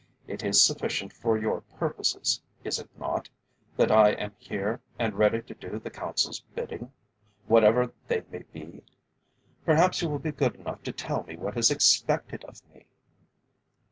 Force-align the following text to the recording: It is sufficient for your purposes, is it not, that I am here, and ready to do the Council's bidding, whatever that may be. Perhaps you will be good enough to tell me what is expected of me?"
It 0.25 0.43
is 0.43 0.59
sufficient 0.59 1.13
for 1.13 1.37
your 1.37 1.61
purposes, 1.77 2.41
is 2.63 2.79
it 2.79 2.89
not, 2.97 3.29
that 3.77 3.91
I 3.91 4.13
am 4.13 4.33
here, 4.39 4.79
and 4.97 5.13
ready 5.13 5.43
to 5.43 5.53
do 5.53 5.77
the 5.77 5.91
Council's 5.91 6.39
bidding, 6.55 6.91
whatever 7.45 7.91
that 8.07 8.31
may 8.31 8.41
be. 8.51 8.81
Perhaps 9.63 10.01
you 10.01 10.09
will 10.09 10.17
be 10.17 10.31
good 10.31 10.55
enough 10.55 10.81
to 10.85 10.91
tell 10.91 11.21
me 11.25 11.37
what 11.37 11.55
is 11.55 11.69
expected 11.69 12.43
of 12.45 12.63
me?" 12.73 12.87